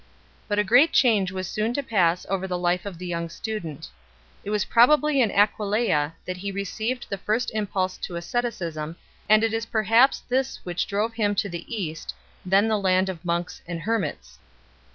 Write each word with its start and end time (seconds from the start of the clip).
But 0.47 0.57
a 0.57 0.63
great 0.63 0.91
change 0.93 1.31
was 1.31 1.47
soon 1.47 1.75
to 1.75 1.83
pass 1.83 2.25
over 2.27 2.47
the 2.47 2.57
life 2.57 2.87
of 2.87 2.97
the 2.97 3.05
young 3.05 3.29
student. 3.29 3.87
It 4.43 4.49
was 4.49 4.65
probably 4.65 5.21
in 5.21 5.29
Aquileia 5.29 6.15
that 6.25 6.37
he 6.37 6.51
received 6.51 7.05
the 7.07 7.19
first 7.19 7.51
impulse 7.53 7.99
to 7.99 8.15
asceticism, 8.15 8.95
and 9.29 9.43
it 9.43 9.51
was 9.53 9.67
perhaps 9.67 10.21
this 10.27 10.59
which 10.65 10.87
drove 10.87 11.13
him 11.13 11.35
to 11.35 11.49
the 11.49 11.71
East, 11.71 12.15
then 12.43 12.67
the 12.67 12.79
land 12.79 13.09
of 13.09 13.23
monks 13.23 13.61
and 13.67 13.81
hermits. 13.81 14.39